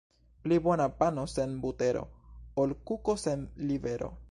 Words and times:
Pli 0.45 0.55
bona 0.67 0.85
pano 0.99 1.25
sen 1.33 1.53
butero, 1.67 2.03
ol 2.65 2.69
kuko 2.87 3.19
sen 3.27 3.47
libero. 3.71 4.13